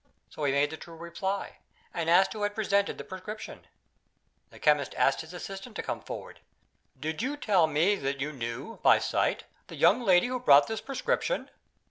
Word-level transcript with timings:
So 0.31 0.43
he 0.45 0.51
made 0.51 0.71
the 0.71 0.77
true 0.77 0.95
reply, 0.95 1.57
and 1.93 2.09
asked 2.09 2.33
who 2.33 2.41
had 2.41 2.55
presented 2.55 2.97
the 2.97 3.03
prescription. 3.03 3.67
The 4.49 4.57
chemist 4.57 4.93
called 4.93 5.13
to 5.13 5.19
his 5.27 5.33
assistant 5.35 5.75
to 5.75 5.83
come 5.83 6.01
forward. 6.01 6.39
"Did 6.99 7.21
you 7.21 7.37
tell 7.37 7.67
me 7.67 7.93
that 7.97 8.19
you 8.19 8.31
knew, 8.33 8.77
by 8.81 8.97
sight, 8.97 9.43
the 9.67 9.75
young 9.75 10.01
lady 10.01 10.25
who 10.25 10.39
brought 10.39 10.65
this 10.65 10.81
prescription?" 10.81 11.51